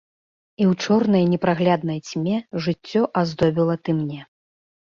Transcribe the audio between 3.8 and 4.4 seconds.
ты мне.